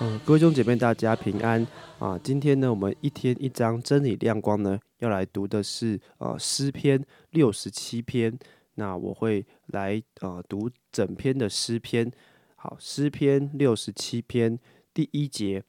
[0.00, 1.64] 嗯各位兄姐妹，大家平安
[2.00, 2.18] 啊！
[2.18, 8.36] 今天呢，我们一天一章真理亮光呢，要来读的是呃诗篇六十七篇。
[8.74, 12.10] 那我会来呃读整篇的诗篇。
[12.56, 14.58] 好，诗篇六十七篇
[14.92, 15.62] 第一节：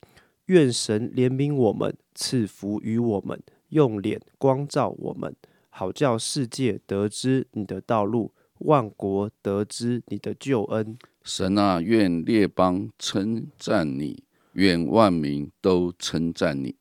[0.48, 5.36] 愿神怜悯我们，赐福于我们，用脸光照我们，
[5.70, 10.98] 好叫世界得知你的道路，万国得知你的救恩。
[11.24, 14.24] 神啊，愿列邦称赞你。
[14.54, 16.76] 愿万民都称赞你，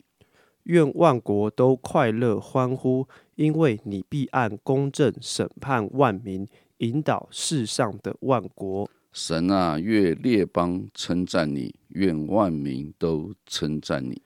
[0.62, 8.88] 愿万国都快乐欢呼，因为你必按公正审判万民，引导世上的万国。
[9.12, 14.22] 神啊，愿列邦称赞你，愿万民都称赞你。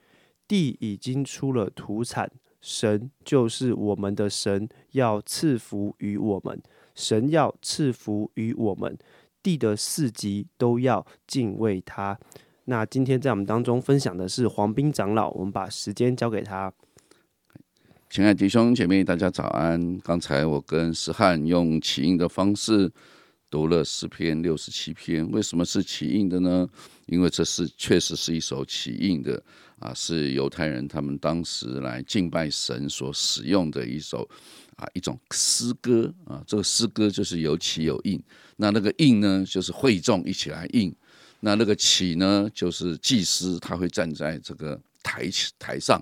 [0.47, 2.31] 地已经出了土产，
[2.61, 6.61] 神就是我们的神，要赐福于我们。
[6.95, 8.99] 神要赐福于我们，
[9.41, 12.19] 地的四极都要敬畏他。
[12.65, 16.73] 那今天在我们当中分享的是黄斌长老，我们把时间交给他。
[18.11, 19.97] 亲爱的弟兄姐妹，大家早安。
[20.01, 22.91] 刚才我跟石汉用起印的方式
[23.49, 25.31] 读了诗篇六十七篇。
[25.31, 26.69] 为什么是起印的呢？
[27.09, 29.43] 因为这是确实是一首起印的
[29.79, 34.29] 啊，是犹太人他们当时来敬拜神所使用的一首
[34.77, 36.43] 啊一种诗歌啊。
[36.47, 38.23] 这个诗歌就是有起有印，
[38.57, 40.95] 那那个印呢，就是会众一起来印。
[41.41, 45.27] 那那个起呢，就是祭司他会站在这个台
[45.59, 45.99] 台上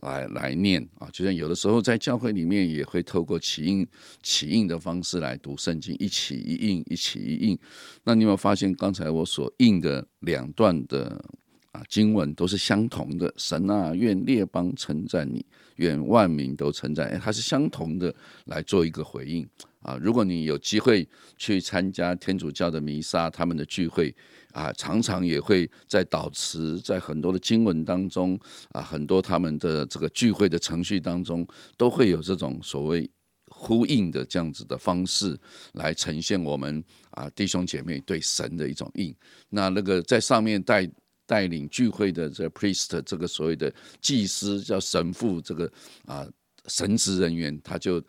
[0.00, 3.86] 来来念啊，就像有的时候在教会里面也会透过起印
[4.22, 7.58] 起印的方式来读圣经，一起一印，一起一印。
[8.04, 11.24] 那你有没有发现，刚才我所印的两段的
[11.72, 13.32] 啊经文都是相同的？
[13.38, 15.42] 神啊，愿列邦称赞你，
[15.76, 17.08] 愿万民都称赞。
[17.08, 19.48] 哎，它是相同的来做一个回应
[19.80, 19.98] 啊。
[19.98, 24.14] 如果你有机会去参加天主教的弥撒，他们的聚会。
[24.52, 28.38] 啊，常常也会在祷词，在很多的经文当中，
[28.70, 31.46] 啊，很多他们的这个聚会的程序当中，
[31.76, 33.10] 都会有这种所谓
[33.46, 35.38] 呼应的这样子的方式
[35.74, 39.14] 来呈现我们啊弟兄姐妹对神的一种应。
[39.48, 40.90] 那那个在上面带
[41.26, 45.72] 带领聚会的这 priest，这个所谓的祭司叫神父，这个
[46.06, 46.26] 啊。
[46.66, 48.02] 神职人员，他就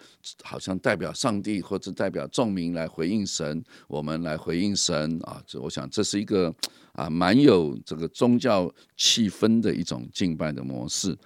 [0.44, 5.42] 好像代表上帝或者代表众民来回应神，我们来回应神啊！
[5.48, 6.54] 这我想这是一个
[6.94, 11.18] 啊蛮有这个宗教气氛的一种敬拜的模式。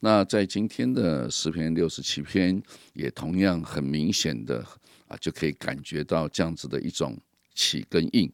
[0.00, 2.60] 那在今天的诗篇六十七篇，
[2.92, 4.64] 也同样很明显的
[5.06, 7.16] 啊，就可以感觉到这样子的一种
[7.54, 8.30] 起跟应。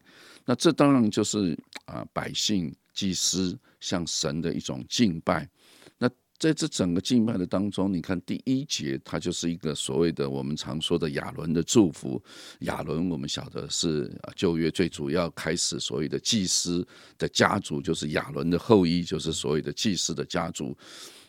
[0.46, 1.54] 那这当然就是
[1.84, 5.46] 啊百姓祭司向神的一种敬拜。
[6.38, 12.22] 在这整个敬拜的当中，你看第一节，它就是一个所谓的我们常说的亚伦的祝福。
[12.60, 16.86] 亚伦，我们晓得是旧约最主要开始所谓的祭司
[17.18, 20.76] 的家族，就是亚伦的后裔，就是所谓的祭司的家族。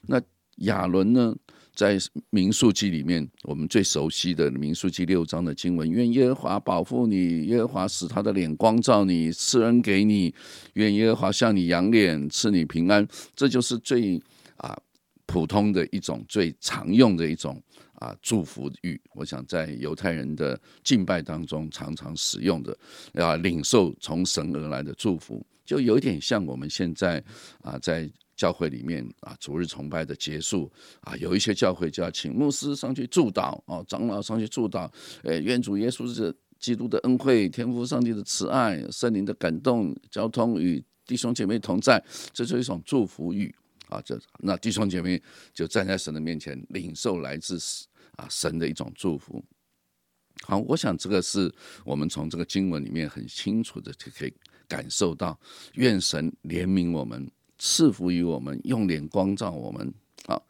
[0.04, 0.22] 那
[0.58, 1.36] 亚伦呢，
[1.74, 1.98] 在
[2.30, 10.32] 民数记里面，我们最熟悉的民数记六章的经文：愿耶和华保护你，耶和华使他的脸光照你，赐恩给你；
[10.74, 13.08] 愿耶和华向你扬脸，赐你平安。
[13.36, 14.22] 这就是最
[14.58, 14.78] 啊。
[15.30, 17.62] 普通的一种最常用的一种
[17.94, 22.76] 啊祝福语，我想在犹太人的敬拜当中常常使用的，
[23.14, 27.24] 要领受从神而来的祝福，就有点像我们现在
[27.62, 34.90] 啊在教会里面啊主日崇拜的结束啊，有一些教会就要请牧师上去祝祷哦，长老上去祝祷，
[35.22, 42.04] 诶，愿主耶稣是基督的恩惠、天父上帝的慈爱、圣灵的感动、交通与弟兄姐妹同在，
[42.34, 43.54] 这就是一种祝福语。
[43.90, 45.22] 啊，这那弟兄姐妹
[45.54, 47.60] 就站在神的面前，领受来自
[48.16, 49.44] 啊神的一种祝福。
[50.44, 51.54] 好，我想这个是
[51.84, 54.34] 我们从这个经文里面很清楚的就可以
[54.68, 55.38] 感受到，
[55.74, 59.94] 愿神怜悯我们，赐福于我们，用脸光照我们。
[60.28, 60.42] 啊，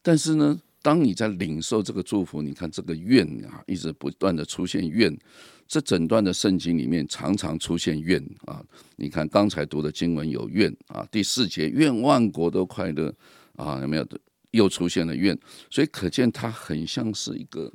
[0.00, 5.14] 但是呢，当你在领受这个祝福，你看这个愿啊，一直不断的出现愿。
[5.70, 8.60] 这整段的圣经里面常常出现愿啊，
[8.96, 13.14] 你看刚才读的经文有愿啊，第四节愿万国都快乐
[13.54, 14.04] 啊，有没有？
[14.50, 15.38] 又出现了愿，
[15.70, 17.72] 所以可见它很像是一个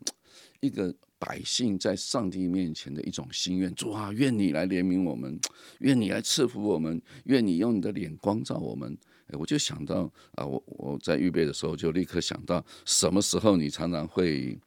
[0.60, 3.74] 一个百姓在上帝面前的一种心愿。
[3.76, 5.40] 主啊，愿你来怜悯我们，
[5.80, 8.98] 愿你来赐福我们，愿你用你的脸光照我们。
[9.28, 14.60] 哎，我就想到啊，我我在预备的时候就立刻想到，什么时候你常常会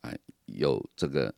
[0.00, 1.32] 哎有这个。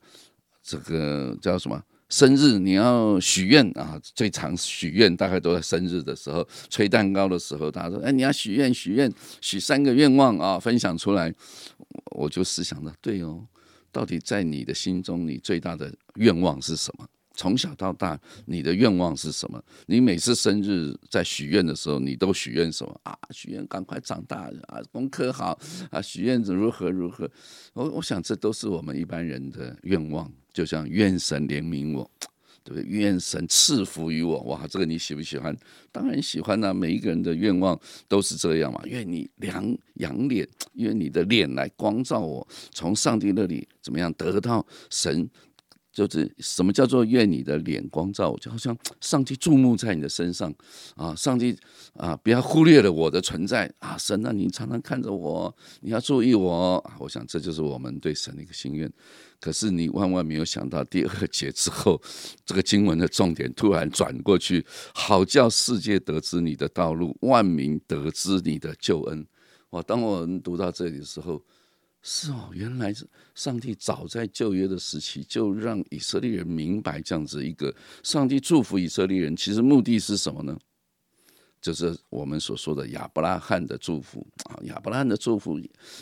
[0.65, 2.59] 这个叫什么生日？
[2.59, 4.01] 你要许愿啊！
[4.03, 9.13] 最常许愿大概都在生日的时候，吹蛋糕的时候，大家说：“哎，你要许愿，许愿，
[9.43, 11.33] 许三个愿望啊！”分享出来，
[12.13, 13.47] 我就思想的对哦，
[13.93, 19.63] 到底在你的心中，你最大的愿望是什么从小到大，你的愿望是什么？
[19.87, 23.19] 你每次生日在许愿的时候，你都许愿什么啊？
[23.31, 25.59] 许愿赶快长大啊，功课好
[25.91, 27.31] 啊，许愿如何如何？
[27.73, 32.11] 我我想这都是我们一般人的愿望，就像愿神怜悯我。
[32.67, 32.89] 对不对？
[32.89, 35.55] 愿神赐福于我，哇，这个你喜不喜欢？
[35.93, 36.73] 当然喜欢呐！
[36.73, 37.79] 每一个人的愿望
[38.09, 38.81] 都是这样嘛。
[38.87, 39.63] 愿你两
[39.97, 45.29] 仰脸，愿你的脸来光照我，从上帝那里怎么样得到神？
[45.95, 50.53] 就是什么叫做愿你的脸光照，就好像 上帝注目在你的身上
[50.97, 51.15] 啊！
[51.15, 51.57] 上帝
[51.95, 53.97] 啊，不要忽略了我的存在啊！
[53.97, 56.97] 神啊，你常常看着我，你要注意我啊！
[56.99, 58.93] 我想这就是我们对神的一个心愿。
[59.41, 62.03] 可是你万万没有想到，第二节之后，
[62.45, 69.25] 这个经文的重点突然转过去，好叫世界得知你的道路，万民得知你的救恩。
[69.71, 69.81] 哇！
[69.83, 71.41] 当我们读到这里的时候。
[72.07, 80.55] 是哦，原来是上帝早在旧约的时期就让以色列人明白这样子一个上帝祝福以色列人，其实目的是什么呢？
[81.65, 85.59] 就是我们所说的亚伯拉罕的祝福啊，亚伯拉罕的祝福，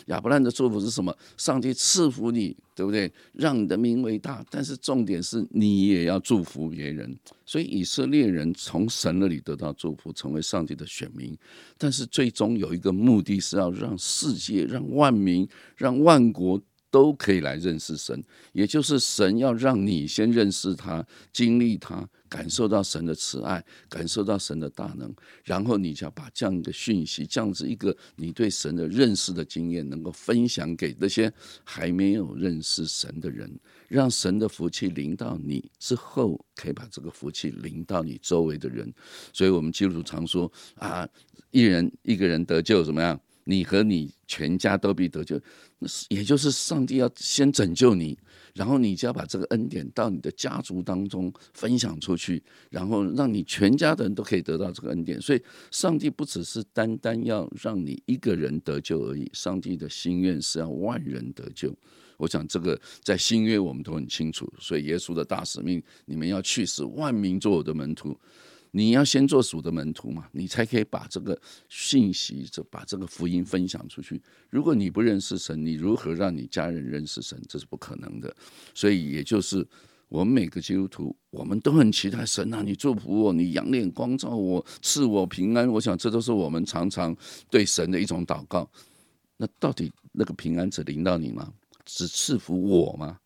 [0.07, 1.17] 亚伯拉罕的祝福是什么？
[1.37, 3.09] 上帝赐福你，对不对？
[3.31, 7.17] 让你的名为大，但是重点是你也要祝福别人。
[7.45, 11.33] 所以以色列人从神那里得到祝福，成为上帝的选民，
[11.77, 16.61] 但是最终有一个目的是要让世界、让万民、让万国。
[16.91, 25.13] 都可以来认识神，也就是神要让你先认识他，经历他，感受到神的慈爱，感受到神的大能，
[25.43, 31.31] 然后你就要把这样的讯息，这样子一个你对神的认识的经验，能够分享给那些
[31.63, 33.47] 还没有认识神的人，
[33.87, 38.91] 让神的福气临到你之后，可以把这个福气临到你周围的人。
[39.31, 41.07] 所以，我们基督徒常说啊，
[41.51, 43.19] 一人一个人得救怎么样？
[43.45, 45.39] 你和你全家都必得救，
[45.77, 48.17] 那也就是上帝要先拯救你，
[48.53, 55.19] 然后你就要把这个恩典到你的家族当中分享出去，然后让你全家的人都可以得到这个恩典。
[55.19, 55.41] 所以，
[55.71, 61.75] 上帝不只是单单要让你一个人得救而已，上帝的心愿是要万人得救。
[62.17, 68.17] 我想这个在新约我们都很清楚，所以耶稣的大使命，你们要去使万民做我的门徒。
[68.75, 71.39] 你要先做主的门徒嘛，你才可以把这个
[71.69, 74.19] 信息，这把这个福音分享出去。
[74.49, 77.39] 如果你不认识神，你如何让你家人认识神？
[77.47, 78.35] 这是不可能的。
[78.73, 79.63] 所以，也就是
[80.09, 85.69] 我们每个基督徒，我们都很期待神啊，你祝福我，你仰脸光照我，赐我平安。
[85.69, 87.15] 我想，这都是我们常常
[87.51, 88.67] 对神的一种祷告。
[89.37, 91.53] 那到底那个平安只临到你吗？
[91.85, 93.19] 只赐福我吗？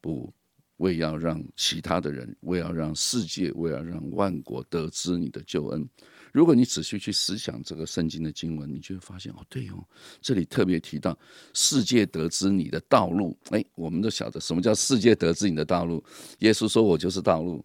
[0.00, 0.32] 不。
[0.78, 5.88] 为要让其他的人，为要让世界，为要让万国得知你的救恩。
[6.32, 9.86] 如果你仔细去思想这个圣经的经文，你就会发现哦，对哦，
[10.20, 11.16] 这里特别提到
[11.52, 13.36] 世界得知你的道路。
[13.50, 16.02] 哎，我们都晓得什么叫世界得知你的道路。
[16.40, 17.64] 耶稣说：“我就是道路、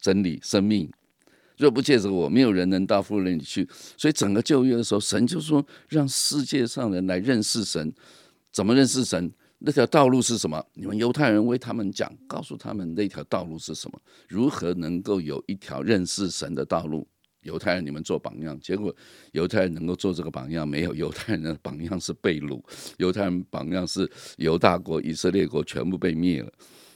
[0.00, 0.88] 真理、生命。
[1.56, 3.68] 若不借着我，没有人能到父那里去。”
[3.98, 7.92] 所以整个旧约的时候，神就说让世界上人来认识神。
[8.52, 9.32] 怎么认识神？
[9.66, 10.62] 那条道路是什么？
[10.74, 13.98] 你们犹太人为他们讲，告诉他们那条道路是什么？
[14.28, 17.08] 如何能够有一条认识神的道路？
[17.40, 18.58] 犹太人，你们做榜样。
[18.60, 18.94] 结果
[19.32, 22.62] 犹太人能够做这个榜样，没有犹太人的榜样是被掳，
[22.98, 26.52] 犹太人榜样是犹大国、以色列国全部被灭了。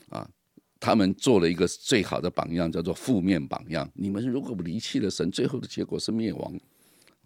[0.09, 0.29] 啊，
[0.79, 3.89] 他们做了一个最好的榜样，叫做负面榜样。
[3.95, 6.59] 你们如果不离弃了神，最后的结果是灭亡。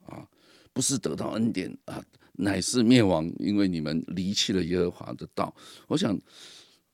[0.06, 0.26] 啊，
[0.72, 2.02] 不是得到恩典啊。
[2.34, 5.54] 乃是灭亡，因为你们离弃了耶和华的道。
[5.88, 6.20] 我想，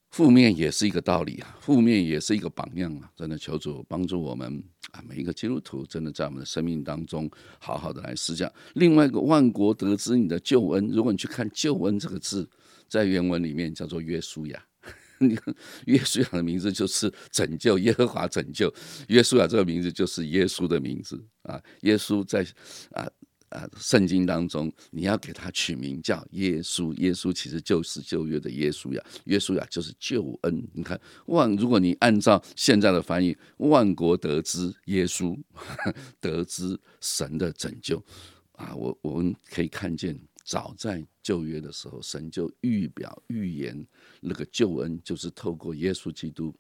[0.10, 3.10] 负面也是一个道理啊，负面也是一个榜样啊。
[3.16, 7.30] 真的，求主帮助我们啊，每一个基督徒真的在我们的生命当中
[7.60, 8.52] 好好的来思想。
[8.74, 10.88] 另外一个，万国得知你的救恩。
[10.88, 12.50] 如果你去看“救恩”这个字，
[12.88, 14.62] 在原文里面叫做约书亚。
[15.22, 15.56] 你看，
[15.86, 18.74] 约书亚的名字就是拯救，耶和华拯救。
[19.08, 21.62] 约书亚这个名字就是耶稣的名字啊。
[21.82, 22.46] 耶稣在
[22.92, 23.08] 啊。
[23.50, 30.68] 啊，圣经当中你要给他取名叫耶稣，耶稣其实就是旧约的耶稣呀，耶稣呀就是救恩。
[30.74, 35.38] 你看万，如果你按照现在的翻译，万国得知耶稣，
[36.22, 38.04] 得知神的拯救
[38.54, 43.88] 啊，我我们可以看见，早在旧约的时候，神就预表预言
[44.22, 46.56] 那个救恩，就是透过耶稣基督。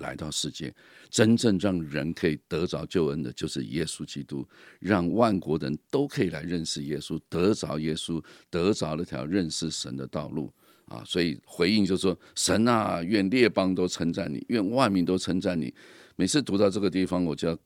[0.00, 0.74] 来到世界，
[1.08, 4.46] 真正让人可以得着救恩的，就是耶稣基督，
[4.80, 10.52] 让万国人都可以来认识耶稣，得着耶稣，得着那条认识神的道路
[10.86, 11.02] 啊！
[11.06, 15.72] 所以回应就说：“神啊，愿列邦都称赞你，愿万民都称赞你。”
[16.16, 17.56] 每次读到这个地方，我就要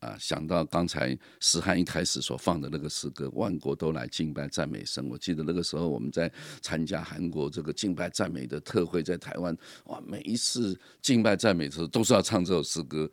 [0.00, 5.04] 啊，想到刚才诗翰一开始所放的那个诗歌，万国都来敬拜赞美神。
[5.08, 13.10] 我记得那个时候我们在参加韩国这个敬拜赞美的特会，在台湾，哇，每一次敬拜赞美的时候都是要唱这首诗歌，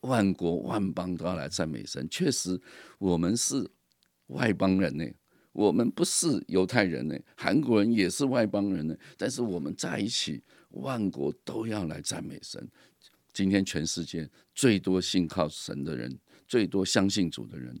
[0.00, 2.06] 万国万邦都要来赞美神。
[2.10, 2.60] 确实，
[2.98, 3.66] 我们是
[4.26, 5.06] 外邦人呢，
[5.52, 10.42] 我们不是犹太人呢，韩国人也是外邦人呢，但是我们在一起，
[10.72, 12.68] 万国都要来赞美神。
[13.38, 16.12] 今天全世界最多信靠神的人，
[16.48, 17.80] 最多相信主的人，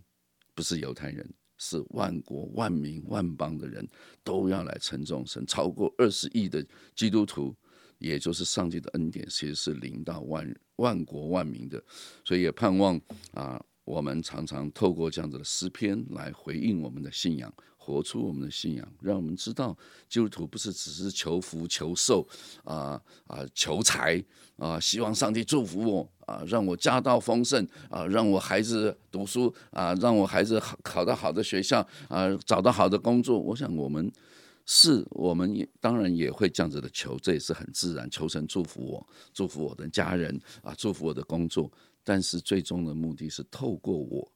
[0.54, 3.84] 不是犹太人，是万国万民万邦的人，
[4.22, 5.44] 都要来称重神。
[5.48, 7.52] 超过二十亿的基督徒，
[7.98, 11.82] 也就是上帝的恩典，其实是临到万万国万民的。
[12.24, 12.96] 所以也盼望
[13.32, 17.52] 啊，我们常常透过这样子的诗篇来回应我们的信仰。
[17.88, 19.76] 活出我们的信仰，让我们知道
[20.08, 22.26] 基督徒不是只是求福求寿
[22.64, 24.22] 啊啊求财
[24.56, 33.38] 啊，希望上帝祝福我啊，让我家道丰盛啊，让我孩子读书啊，让我孩子考考到好的学校啊，找到好的工作。
[33.38, 34.12] 我想我们
[34.66, 41.72] 是，我们也当然也会这样子的求，这也是很自然，求神祝福我，祝福我的家人啊，祝福我的工作。
[42.04, 44.30] 但是最终的目的是透过我，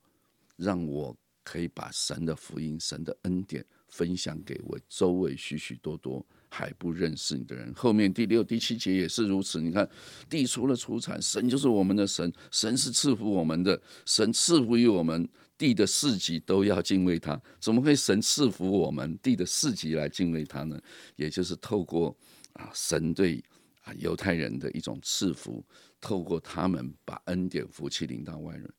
[0.57, 1.15] 让我。
[1.43, 7.73] 可以把神的福音、神的恩典分享给我周围许许多多还不认识你的人。
[7.75, 9.61] 后面第六、第七节也是如此。
[9.61, 9.89] 你看，
[10.29, 17.41] 地除了出产，神就是我们的神，神是赐福我们的，神赐福于我们，地的四极都要敬畏他。
[17.61, 20.81] 怎么会神赐福我们，地的四极来敬畏他呢？
[21.17, 22.17] 也就是透过
[22.55, 23.43] 啊，神对
[23.83, 25.65] 啊犹太人的一种赐福，
[26.01, 28.73] 透过他们把恩典、福气领到外人。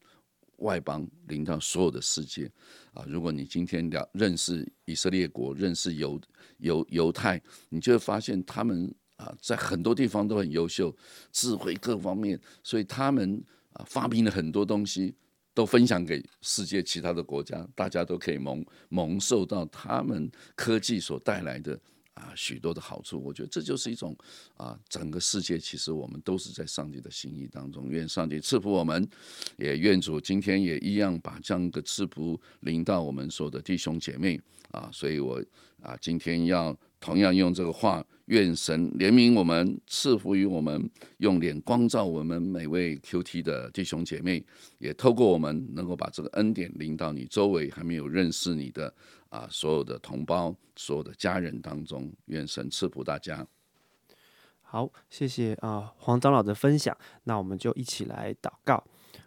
[0.64, 2.50] 外邦临到所有的世界
[2.94, 3.06] 啊！
[3.08, 6.20] 如果你今天了认识以色列国，认识犹
[6.58, 7.40] 犹犹太，
[7.70, 10.96] 你就会发现他们啊，在很多地方都很优秀，
[11.32, 13.44] 智慧各方面，所以他们
[13.74, 15.14] 啊发明了很多东西，
[15.54, 21.80] 都分享给世界其他的国家，大家都可以蒙蒙受到他们科技所带来的。
[22.14, 24.16] 啊，许多的好处，我觉得这就是一种
[24.56, 29.08] 啊，整个世界其实我们都是在上帝的心意当中，愿上帝赐福我们，
[29.58, 34.40] 也愿主今天也一样把这样的赐福临到我们所有的弟兄姐妹。
[34.72, 35.44] 啊，所以我
[35.82, 44.44] 啊今天要同样用这个话，愿神怜悯我们，赐福于我们，用脸光照我们每位 QT 的弟兄姐妹，
[44.80, 48.94] 也透过我们能够把这个恩典临到你周围还没有认识你的。
[49.34, 53.48] 啊，所有的同胞，所有的家人当中，愿神赐福大家。
[54.62, 56.96] 好，谢谢啊，黄长老的分享。
[57.24, 58.84] 那我们就一起来祷告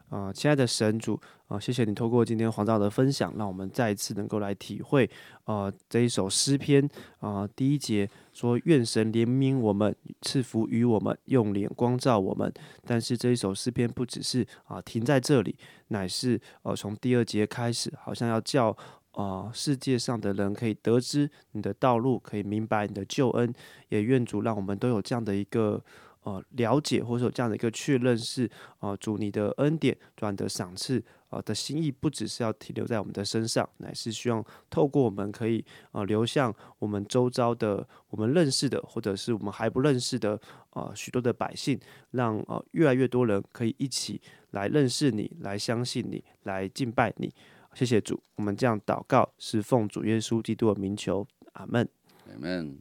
[0.09, 5.11] 啊，亲爱的神主啊，谢谢你透过今天黄长老的分享，让我们再一次能够来体会
[5.43, 12.53] 啊这一首诗篇啊第一节说，愿神怜悯我们，赐福于我们，用脸光照我们。
[12.85, 15.57] 但是这一首诗篇不只是啊停在这里，
[15.89, 18.77] 乃是呃从第二节开始，好像要叫。
[19.17, 23.51] 啊，世界上的人可以得知你的道路，可以明白你的救恩，
[23.89, 25.83] 也愿主让我们都有这样的一个
[26.23, 40.39] 呃了解，或者说这样的一个确认，是啊，主你的恩典、主你的赏赐啊的心意，不只是要停留在我们的身上，乃是希望透过我们可以啊流向我们周遭的我们认识的，或者是我们还不认识的
[40.71, 41.81] 啊许多的百姓，
[42.11, 44.21] 让啊越来越多人可以一起
[44.51, 47.33] 来认识你，来相信你，来敬拜你。
[47.77, 51.87] 谢谢主我们这样祷告是奉主耶稣基督的名求阿门。
[52.27, 52.75] 阿门